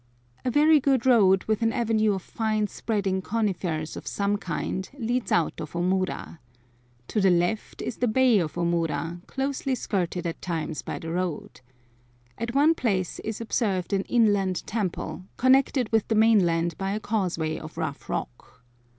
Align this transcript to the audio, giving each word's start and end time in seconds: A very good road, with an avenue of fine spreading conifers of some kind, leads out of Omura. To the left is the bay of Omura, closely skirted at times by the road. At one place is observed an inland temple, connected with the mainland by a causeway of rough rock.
A 0.43 0.49
very 0.49 0.79
good 0.79 1.05
road, 1.05 1.43
with 1.43 1.61
an 1.61 1.71
avenue 1.71 2.13
of 2.13 2.23
fine 2.23 2.65
spreading 2.65 3.21
conifers 3.21 3.95
of 3.95 4.07
some 4.07 4.35
kind, 4.35 4.89
leads 4.97 5.31
out 5.31 5.61
of 5.61 5.73
Omura. 5.73 6.39
To 7.09 7.21
the 7.21 7.29
left 7.29 7.83
is 7.83 7.97
the 7.97 8.07
bay 8.07 8.39
of 8.39 8.53
Omura, 8.55 9.21
closely 9.27 9.75
skirted 9.75 10.25
at 10.25 10.41
times 10.41 10.81
by 10.81 10.97
the 10.97 11.11
road. 11.11 11.61
At 12.39 12.55
one 12.55 12.73
place 12.73 13.19
is 13.19 13.39
observed 13.39 13.93
an 13.93 14.01
inland 14.05 14.65
temple, 14.65 15.25
connected 15.37 15.91
with 15.91 16.07
the 16.07 16.15
mainland 16.15 16.79
by 16.79 16.93
a 16.93 16.99
causeway 16.99 17.59
of 17.59 17.77
rough 17.77 18.09
rock. 18.09 18.63